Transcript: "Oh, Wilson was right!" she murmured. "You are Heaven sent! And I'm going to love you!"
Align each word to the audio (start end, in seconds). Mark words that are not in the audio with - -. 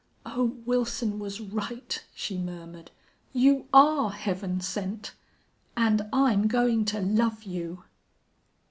"Oh, 0.25 0.57
Wilson 0.65 1.19
was 1.19 1.39
right!" 1.39 2.03
she 2.15 2.35
murmured. 2.35 2.89
"You 3.33 3.67
are 3.71 4.09
Heaven 4.09 4.59
sent! 4.59 5.13
And 5.77 6.09
I'm 6.11 6.47
going 6.47 6.85
to 6.85 6.99
love 7.01 7.43
you!" 7.43 7.83